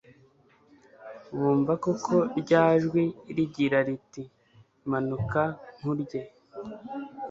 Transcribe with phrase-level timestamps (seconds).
[1.37, 3.03] bumva koko ryajwi
[3.35, 4.23] rigira riti
[4.89, 5.41] manuka
[5.77, 6.21] nkurye